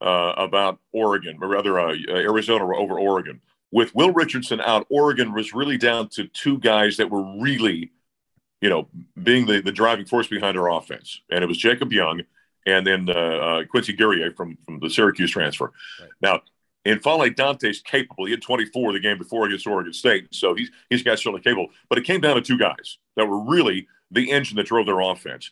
uh, 0.00 0.34
about 0.36 0.78
Oregon, 0.92 1.38
or 1.40 1.48
rather 1.48 1.78
uh, 1.78 1.94
Arizona 2.08 2.64
over 2.64 2.98
Oregon. 2.98 3.40
With 3.72 3.94
Will 3.94 4.12
Richardson 4.12 4.60
out, 4.60 4.86
Oregon 4.90 5.32
was 5.32 5.54
really 5.54 5.78
down 5.78 6.08
to 6.10 6.26
two 6.26 6.58
guys 6.58 6.96
that 6.96 7.10
were 7.10 7.22
really, 7.40 7.92
you 8.60 8.68
know, 8.68 8.88
being 9.22 9.46
the, 9.46 9.60
the 9.60 9.72
driving 9.72 10.06
force 10.06 10.26
behind 10.26 10.58
our 10.58 10.70
offense. 10.70 11.20
And 11.30 11.44
it 11.44 11.46
was 11.46 11.58
Jacob 11.58 11.92
Young 11.92 12.22
and 12.66 12.86
then 12.86 13.08
uh, 13.08 13.12
uh 13.12 13.64
Quincy 13.64 13.92
Guerrier 13.92 14.32
from, 14.32 14.58
from 14.64 14.80
the 14.80 14.90
Syracuse 14.90 15.30
transfer. 15.30 15.72
Right. 16.00 16.10
Now, 16.20 16.42
N'Faly 16.86 17.34
Dante's 17.34 17.80
capable. 17.80 18.24
He 18.24 18.30
had 18.30 18.42
24 18.42 18.92
the 18.92 19.00
game 19.00 19.18
before 19.18 19.46
against 19.46 19.66
Oregon 19.66 19.92
State, 19.92 20.28
so 20.30 20.54
he's 20.54 20.70
he's 20.88 21.02
got 21.02 21.18
certainly 21.18 21.42
capable. 21.42 21.68
But 21.88 21.98
it 21.98 22.04
came 22.04 22.20
down 22.20 22.36
to 22.36 22.42
two 22.42 22.58
guys 22.58 22.98
that 23.16 23.26
were 23.26 23.40
really 23.40 23.86
the 24.10 24.30
engine 24.30 24.56
that 24.56 24.66
drove 24.66 24.86
their 24.86 25.00
offense. 25.00 25.50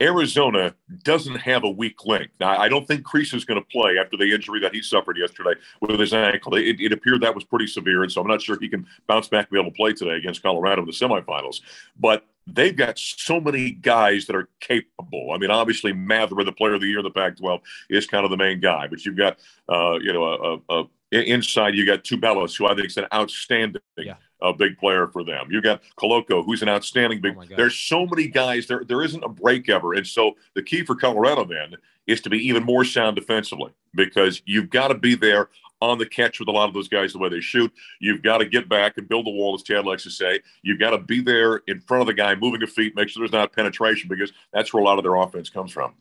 Arizona 0.00 0.74
doesn't 1.02 1.36
have 1.36 1.64
a 1.64 1.70
weak 1.70 2.06
link. 2.06 2.30
Now, 2.40 2.58
I 2.58 2.68
don't 2.68 2.86
think 2.86 3.02
Kriisa 3.02 3.34
is 3.34 3.44
going 3.44 3.60
to 3.60 3.66
play 3.66 3.98
after 3.98 4.16
the 4.16 4.32
injury 4.32 4.60
that 4.60 4.74
he 4.74 4.80
suffered 4.80 5.18
yesterday 5.18 5.60
with 5.80 6.00
his 6.00 6.14
ankle. 6.14 6.54
It, 6.54 6.80
it, 6.80 6.92
appeared 6.92 7.20
that 7.20 7.34
was 7.34 7.44
pretty 7.44 7.66
severe, 7.66 8.02
and 8.02 8.10
so 8.10 8.22
I'm 8.22 8.26
not 8.26 8.40
sure 8.40 8.58
he 8.58 8.68
can 8.68 8.86
bounce 9.06 9.28
back 9.28 9.46
and 9.46 9.50
be 9.50 9.60
able 9.60 9.70
to 9.70 9.76
play 9.76 9.92
today 9.92 10.16
against 10.16 10.42
Colorado 10.42 10.82
in 10.82 10.86
the 10.86 10.92
semifinals. 10.92 11.60
But 11.98 12.26
they've 12.46 12.74
got 12.74 12.98
so 12.98 13.40
many 13.40 13.72
guys 13.72 14.26
that 14.26 14.36
are 14.36 14.48
capable. 14.60 15.32
I 15.32 15.38
mean, 15.38 15.50
obviously, 15.50 15.92
Mather, 15.92 16.42
the 16.44 16.52
player 16.52 16.74
of 16.74 16.80
the 16.80 16.86
year 16.86 17.00
in 17.00 17.04
the 17.04 17.10
Pac-12, 17.10 17.60
is 17.90 18.06
kind 18.06 18.24
of 18.24 18.30
the 18.30 18.38
main 18.38 18.60
guy. 18.60 18.86
But 18.86 19.04
you've 19.04 19.16
got, 19.16 19.38
uh, 19.68 19.98
you 20.00 20.12
know, 20.12 20.24
a, 20.24 20.74
a, 20.74 20.80
a 20.80 20.88
inside 21.12 21.74
you 21.74 21.84
got 21.84 22.04
Tubelis, 22.04 22.56
who 22.56 22.66
I 22.66 22.74
think 22.74 22.86
is 22.86 22.96
an 22.96 23.06
outstanding 23.12 23.82
yeah 23.98 24.14
a 24.42 24.52
big 24.52 24.78
player 24.78 25.06
for 25.08 25.24
them. 25.24 25.48
You 25.50 25.60
got 25.60 25.82
Koloko, 25.96 26.44
who's 26.44 26.62
an 26.62 26.68
outstanding 26.68 27.20
big. 27.20 27.36
Oh 27.36 27.44
There's 27.56 27.76
so 27.76 28.06
many 28.06 28.28
guys. 28.28 28.66
There 28.66 28.84
there 28.84 29.02
isn't 29.02 29.24
a 29.24 29.28
break 29.28 29.68
ever, 29.68 29.94
and 29.94 30.06
so 30.06 30.36
the 30.54 30.62
key 30.62 30.84
for 30.84 30.94
Colorado 30.94 31.44
then 31.44 31.76
is 32.06 32.20
to 32.22 32.30
be 32.30 32.38
even 32.48 32.64
more 32.64 32.84
sound 32.84 33.16
defensively 33.16 33.72
because 33.94 34.42
you've 34.44 34.70
got 34.70 34.88
to 34.88 34.94
be 34.94 35.14
there 35.14 35.48
on 35.80 35.98
the 35.98 36.06
catch 36.06 36.38
with 36.38 36.48
a 36.48 36.52
lot 36.52 36.68
of 36.68 36.74
those 36.74 36.88
guys 36.88 37.12
the 37.12 37.18
way 37.18 37.28
they 37.28 37.40
shoot. 37.40 37.72
You've 38.00 38.22
got 38.22 38.38
to 38.38 38.44
get 38.44 38.68
back 38.68 38.98
and 38.98 39.08
build 39.08 39.26
the 39.26 39.30
wall, 39.30 39.54
as 39.54 39.62
Tad 39.62 39.86
likes 39.86 40.02
to 40.02 40.10
say. 40.10 40.40
You've 40.62 40.78
got 40.78 40.90
to 40.90 40.98
be 40.98 41.20
there 41.20 41.62
in 41.66 41.80
front 41.80 42.02
of 42.02 42.06
the 42.06 42.14
guy, 42.14 42.34
moving 42.34 42.62
a 42.62 42.66
feet, 42.66 42.94
make 42.96 43.08
sure 43.08 43.22
there's 43.22 43.32
not 43.32 43.52
penetration 43.52 44.08
because 44.08 44.32
that's 44.52 44.72
where 44.74 44.82
a 44.82 44.84
lot 44.84 44.98
of 44.98 45.04
their 45.04 45.14
offense 45.14 45.48
comes 45.48 45.72
from. 45.72 45.94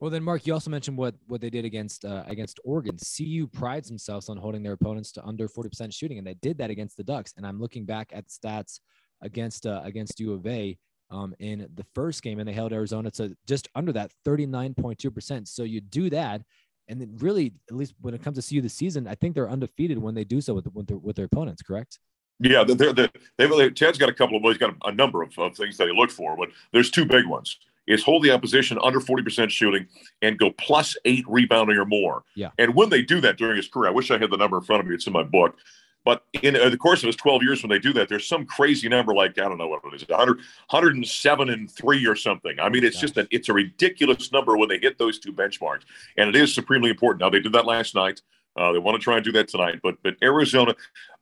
Well, 0.00 0.12
then, 0.12 0.22
Mark, 0.22 0.46
you 0.46 0.52
also 0.52 0.70
mentioned 0.70 0.96
what 0.96 1.16
what 1.26 1.40
they 1.40 1.50
did 1.50 1.64
against 1.64 2.04
uh, 2.04 2.22
against 2.28 2.60
Oregon. 2.64 2.96
CU 2.96 3.48
prides 3.48 3.88
themselves 3.88 4.28
on 4.28 4.36
holding 4.36 4.62
their 4.62 4.74
opponents 4.74 5.10
to 5.12 5.24
under 5.24 5.48
forty 5.48 5.68
percent 5.68 5.92
shooting, 5.92 6.18
and 6.18 6.26
they 6.26 6.34
did 6.34 6.58
that 6.58 6.70
against 6.70 6.96
the 6.96 7.02
Ducks. 7.02 7.34
And 7.36 7.44
I'm 7.44 7.60
looking 7.60 7.84
back 7.84 8.10
at 8.12 8.28
stats 8.28 8.78
against 9.22 9.66
uh, 9.66 9.80
against 9.84 10.20
U 10.20 10.34
of 10.34 10.46
A 10.46 10.78
um, 11.10 11.34
in 11.40 11.68
the 11.74 11.84
first 11.96 12.22
game, 12.22 12.38
and 12.38 12.48
they 12.48 12.52
held 12.52 12.72
Arizona 12.72 13.10
to 13.12 13.36
just 13.48 13.68
under 13.74 13.92
that 13.92 14.12
thirty 14.24 14.46
nine 14.46 14.72
point 14.72 15.00
two 15.00 15.10
percent. 15.10 15.48
So 15.48 15.64
you 15.64 15.80
do 15.80 16.10
that, 16.10 16.42
and 16.86 17.00
then 17.00 17.16
really, 17.18 17.54
at 17.68 17.74
least 17.74 17.94
when 18.00 18.14
it 18.14 18.22
comes 18.22 18.38
to 18.38 18.48
CU 18.48 18.62
this 18.62 18.74
season, 18.74 19.08
I 19.08 19.16
think 19.16 19.34
they're 19.34 19.50
undefeated 19.50 19.98
when 19.98 20.14
they 20.14 20.24
do 20.24 20.40
so 20.40 20.54
with 20.54 20.72
with 20.72 20.86
their, 20.86 20.98
with 20.98 21.16
their 21.16 21.24
opponents. 21.24 21.62
Correct? 21.62 21.98
Yeah, 22.40 22.62
they're, 22.62 22.92
they're, 22.92 23.10
they've, 23.36 23.74
Ted's 23.74 23.98
got 23.98 24.08
a 24.08 24.14
couple 24.14 24.36
of, 24.36 24.44
well, 24.44 24.52
he's 24.52 24.60
got 24.60 24.70
a, 24.70 24.90
a 24.90 24.92
number 24.92 25.22
of, 25.22 25.36
of 25.40 25.56
things 25.56 25.76
that 25.76 25.88
he 25.88 25.92
looked 25.92 26.12
for, 26.12 26.36
but 26.36 26.50
there's 26.72 26.88
two 26.88 27.04
big 27.04 27.26
ones 27.26 27.58
is 27.88 28.02
hold 28.02 28.22
the 28.22 28.30
opposition 28.30 28.78
under 28.82 29.00
40% 29.00 29.50
shooting 29.50 29.86
and 30.22 30.38
go 30.38 30.50
plus 30.50 30.96
eight 31.04 31.24
rebounding 31.26 31.76
or 31.76 31.84
more. 31.84 32.22
Yeah. 32.34 32.50
And 32.58 32.74
when 32.74 32.90
they 32.90 33.02
do 33.02 33.20
that 33.22 33.38
during 33.38 33.56
his 33.56 33.68
career, 33.68 33.88
I 33.90 33.92
wish 33.92 34.10
I 34.10 34.18
had 34.18 34.30
the 34.30 34.36
number 34.36 34.58
in 34.58 34.64
front 34.64 34.80
of 34.80 34.86
me. 34.86 34.94
It's 34.94 35.06
in 35.06 35.12
my 35.12 35.24
book. 35.24 35.56
But 36.04 36.24
in 36.42 36.56
uh, 36.56 36.70
the 36.70 36.76
course 36.76 37.02
of 37.02 37.08
his 37.08 37.16
12 37.16 37.42
years, 37.42 37.62
when 37.62 37.70
they 37.70 37.78
do 37.78 37.92
that, 37.94 38.08
there's 38.08 38.26
some 38.26 38.46
crazy 38.46 38.88
number 38.88 39.12
like, 39.12 39.38
I 39.38 39.42
don't 39.42 39.58
know 39.58 39.68
what 39.68 39.82
it 39.92 39.94
is, 39.94 40.08
100, 40.08 40.38
107 40.38 41.50
and 41.50 41.70
three 41.70 42.06
or 42.06 42.16
something. 42.16 42.58
I 42.60 42.68
mean, 42.68 42.84
it's 42.84 42.98
just 42.98 43.16
a, 43.18 43.26
it's 43.30 43.48
a 43.48 43.52
ridiculous 43.52 44.32
number 44.32 44.56
when 44.56 44.68
they 44.68 44.78
hit 44.78 44.96
those 44.96 45.18
two 45.18 45.32
benchmarks. 45.32 45.82
And 46.16 46.28
it 46.28 46.36
is 46.36 46.54
supremely 46.54 46.90
important. 46.90 47.20
Now, 47.20 47.30
they 47.30 47.40
did 47.40 47.52
that 47.52 47.66
last 47.66 47.94
night. 47.94 48.22
Uh, 48.56 48.72
they 48.72 48.78
want 48.78 48.98
to 48.98 49.04
try 49.04 49.16
and 49.16 49.24
do 49.24 49.32
that 49.32 49.48
tonight. 49.48 49.80
But, 49.82 49.96
but 50.02 50.16
Arizona, 50.22 50.74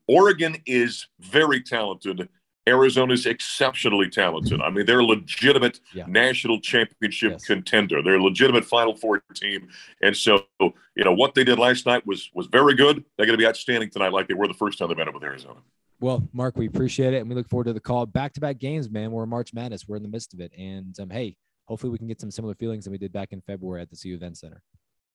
Oregon 0.06 0.56
is 0.66 1.08
very 1.18 1.62
talented 1.62 2.28
Arizona's 2.68 3.26
exceptionally 3.26 4.08
talented. 4.08 4.60
I 4.60 4.70
mean, 4.70 4.86
they're 4.86 5.00
a 5.00 5.04
legitimate 5.04 5.80
yeah. 5.94 6.04
national 6.08 6.60
championship 6.60 7.32
yes. 7.32 7.44
contender. 7.44 8.02
They're 8.02 8.16
a 8.16 8.22
legitimate 8.22 8.64
Final 8.64 8.94
Four 8.94 9.22
team, 9.34 9.68
and 10.02 10.16
so 10.16 10.44
you 10.60 11.04
know 11.04 11.14
what 11.14 11.34
they 11.34 11.44
did 11.44 11.58
last 11.58 11.86
night 11.86 12.06
was 12.06 12.30
was 12.34 12.46
very 12.48 12.74
good. 12.74 13.04
They're 13.16 13.26
going 13.26 13.38
to 13.38 13.42
be 13.42 13.46
outstanding 13.46 13.90
tonight, 13.90 14.12
like 14.12 14.28
they 14.28 14.34
were 14.34 14.48
the 14.48 14.54
first 14.54 14.78
time 14.78 14.88
they 14.88 14.94
met 14.94 15.08
up 15.08 15.14
with 15.14 15.22
Arizona. 15.22 15.60
Well, 16.00 16.28
Mark, 16.32 16.56
we 16.56 16.66
appreciate 16.66 17.14
it, 17.14 17.18
and 17.18 17.28
we 17.28 17.34
look 17.34 17.48
forward 17.48 17.64
to 17.64 17.72
the 17.72 17.80
call. 17.80 18.04
Back 18.04 18.34
to 18.34 18.40
back 18.40 18.58
games, 18.58 18.90
man. 18.90 19.12
We're 19.12 19.26
March 19.26 19.54
Madness. 19.54 19.88
We're 19.88 19.96
in 19.96 20.02
the 20.02 20.08
midst 20.08 20.34
of 20.34 20.40
it, 20.40 20.52
and 20.58 20.98
um, 21.00 21.08
hey, 21.08 21.36
hopefully 21.66 21.90
we 21.90 21.98
can 21.98 22.06
get 22.06 22.20
some 22.20 22.30
similar 22.30 22.54
feelings 22.54 22.84
than 22.84 22.92
we 22.92 22.98
did 22.98 23.12
back 23.12 23.32
in 23.32 23.40
February 23.42 23.82
at 23.82 23.90
the 23.90 23.96
CU 23.96 24.14
Event 24.14 24.38
Center. 24.38 24.62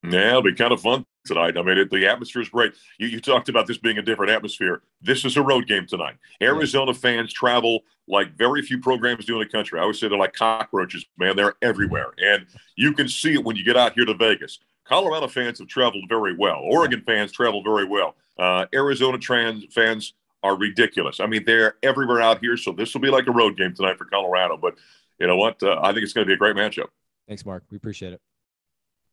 Yeah, 0.04 0.30
it'll 0.30 0.42
be 0.42 0.56
kind 0.56 0.72
of 0.72 0.82
fun 0.82 1.06
tonight. 1.26 1.58
I 1.58 1.62
mean, 1.62 1.78
it, 1.78 1.92
the 1.92 2.08
atmosphere 2.08 2.42
is 2.42 2.50
great. 2.50 2.74
You, 2.98 3.08
you, 3.08 3.22
talked 3.22 3.50
about 3.50 3.68
this 3.68 3.78
being 3.78 4.00
a 4.00 4.02
different 4.02 4.32
atmosphere. 4.32 4.82
This 5.02 5.26
is 5.26 5.38
a 5.38 5.44
road 5.44 5.68
game 5.68 5.86
tonight. 5.86 6.16
Arizona 6.42 6.94
fans 6.94 7.32
travel 7.32 7.82
like 8.08 8.36
very 8.36 8.64
few 8.64 8.80
programs 8.80 9.26
do 9.26 9.40
in 9.40 9.40
the 9.40 9.52
country. 9.52 9.80
I 9.80 9.84
always 9.84 10.00
say 10.00 10.08
they're 10.08 10.18
like 10.18 10.34
cockroaches, 10.34 11.06
man. 11.18 11.36
They're 11.36 11.54
everywhere. 11.62 12.14
And 12.18 12.48
you 12.76 12.94
can 12.94 13.08
see 13.08 13.34
it 13.34 13.44
when 13.44 13.56
you 13.56 13.64
get 13.64 13.78
out 13.78 13.94
here 13.94 14.06
to 14.06 14.16
Vegas. 14.16 14.60
Colorado 14.86 15.28
fans 15.28 15.60
have 15.60 15.68
traveled 15.68 16.06
very 16.10 16.36
well. 16.36 16.60
Oregon 16.64 17.04
fans 17.06 17.32
travel 17.32 17.64
very 17.64 17.86
well. 17.86 18.16
Uh, 18.40 18.66
Arizona 18.74 19.20
trans 19.20 19.66
fans 19.72 20.14
are 20.44 20.58
ridiculous. 20.58 21.20
I 21.20 21.28
mean, 21.28 21.44
they're 21.46 21.76
everywhere 21.84 22.22
out 22.22 22.40
here. 22.40 22.58
So 22.58 22.72
this 22.72 22.94
will 22.94 23.02
be 23.02 23.10
like 23.10 23.28
a 23.28 23.32
road 23.32 23.56
game 23.56 23.76
tonight 23.76 24.00
for 24.00 24.06
Colorado. 24.06 24.58
But 24.58 24.76
you 25.20 25.28
know 25.28 25.38
what? 25.38 25.62
Uh, 25.62 25.80
I 25.82 25.94
think 25.94 26.04
it's 26.04 26.14
going 26.14 26.26
to 26.26 26.30
be 26.30 26.34
a 26.34 26.38
great 26.38 26.56
matchup. 26.56 26.88
Thanks, 27.28 27.46
Mark. 27.46 27.64
We 27.70 27.78
appreciate 27.78 28.14
it. 28.14 28.22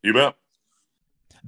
You 0.02 0.14
bet. 0.14 0.34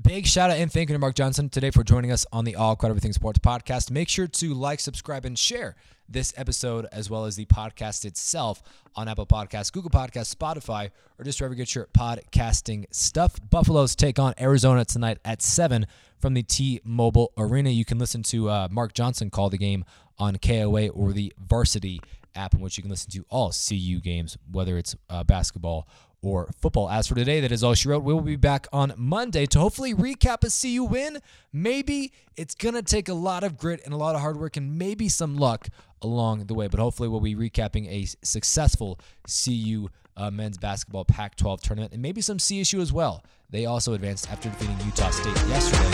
Big 0.01 0.27
shout 0.27 0.51
out 0.51 0.57
and 0.57 0.73
thank 0.73 0.89
you 0.89 0.95
to 0.95 0.99
Mark 0.99 1.15
Johnson 1.15 1.49
today 1.49 1.71
for 1.71 1.83
joining 1.83 2.13
us 2.13 2.25
on 2.33 2.45
the 2.45 2.55
All 2.55 2.77
Quite 2.77 2.91
Everything 2.91 3.13
Sports 3.13 3.41
podcast. 3.41 3.91
Make 3.91 4.09
sure 4.09 4.29
to 4.29 4.55
like, 4.55 4.81
subscribe, 4.81 5.25
and 5.25 5.39
share 5.39 5.75
this 6.09 6.33
episode 6.37 6.87
as 6.93 7.11
well 7.11 7.25
as 7.25 7.37
the 7.37 7.45
podcast 7.47 8.05
itself 8.05 8.63
on 8.95 9.09
Apple 9.09 9.27
Podcasts, 9.27 9.73
Google 9.73 9.91
Podcasts, 9.91 10.35
Spotify, 10.35 10.91
or 11.19 11.25
just 11.25 11.41
wherever 11.41 11.55
you 11.55 11.59
get 11.59 11.75
your 11.75 11.87
podcasting 11.87 12.87
stuff. 12.93 13.39
Buffaloes 13.51 13.95
take 13.97 14.19
on 14.19 14.33
Arizona 14.41 14.85
tonight 14.85 15.19
at 15.25 15.43
7 15.43 15.87
from 16.19 16.35
the 16.35 16.45
T 16.45 16.81
Mobile 16.85 17.33
Arena. 17.37 17.71
You 17.71 17.85
can 17.85 17.99
listen 17.99 18.23
to 18.25 18.49
uh, 18.49 18.69
Mark 18.71 18.95
Johnson 18.95 19.29
call 19.29 19.51
the 19.51 19.59
game 19.59 19.85
on 20.19 20.37
KOA 20.37 20.89
or 20.89 21.13
the 21.13 21.33
Varsity 21.39 22.01
app, 22.35 22.55
in 22.55 22.61
which 22.61 22.79
you 22.79 22.83
can 22.83 22.91
listen 22.91 23.11
to 23.11 23.25
all 23.29 23.53
CU 23.53 24.01
games, 24.01 24.39
whether 24.51 24.79
it's 24.79 24.97
uh, 25.11 25.25
basketball 25.25 25.89
or 26.23 26.51
football. 26.59 26.91
As 26.91 27.07
for 27.07 27.15
today, 27.15 27.41
that 27.41 27.53
is 27.53 27.65
all 27.65 27.75
she 27.75 27.89
wrote. 27.89 28.03
We 28.03 28.13
will 28.13 28.21
be 28.21 28.37
back 28.37 28.67
on 28.73 28.93
Monday 28.97 29.47
to 29.47 29.59
hopefully 29.59 29.95
recap 29.95 30.45
a 30.45 30.51
CU 30.51 30.85
win. 30.85 31.19
Maybe 31.53 32.13
it's 32.37 32.55
going 32.55 32.75
to 32.75 32.83
take 32.83 33.09
a 33.09 33.15
lot 33.15 33.45
of 33.45 33.57
grit 33.57 33.81
and 33.85 33.95
a 33.95 33.97
lot 33.97 34.15
of 34.15 34.21
hard 34.21 34.39
work 34.39 34.57
and 34.57 34.79
maybe 34.79 35.09
some 35.09 35.37
luck 35.37 35.69
along 36.03 36.47
the 36.47 36.55
way, 36.55 36.69
but 36.69 36.81
hopefully 36.81 37.09
we'll 37.09 37.21
be 37.21 37.35
recapping 37.35 37.89
a 37.89 38.07
successful 38.25 38.99
CU 39.27 39.89
uh, 40.17 40.31
men's 40.31 40.59
basketball 40.59 41.05
Pac 41.05 41.37
12 41.37 41.63
tournament 41.63 41.93
and 41.93 42.03
maybe 42.03 42.21
some 42.21 42.39
CSU 42.39 42.81
as 42.81 42.93
well. 42.93 43.25
They 43.51 43.67
also 43.67 43.95
advanced 43.95 44.31
after 44.31 44.49
defeating 44.49 44.77
Utah 44.85 45.11
State 45.11 45.37
yesterday. 45.49 45.91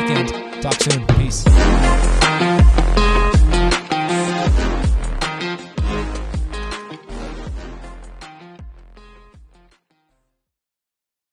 Weekend. 0.00 0.62
Talk 0.62 0.74
soon. 0.80 1.06
Peace. 1.16 1.44